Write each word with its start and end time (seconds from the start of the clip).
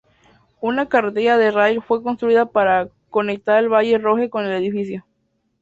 Una 0.61 0.89
carretilla 0.89 1.37
de 1.37 1.51
raíl 1.51 1.79
fue 1.83 2.01
construida 2.01 2.47
para 2.47 2.89
conectar 3.11 3.59
el 3.59 3.69
valle 3.69 3.99
Rogue 3.99 4.31
con 4.31 4.43
el 4.43 4.53
edificio. 4.53 5.05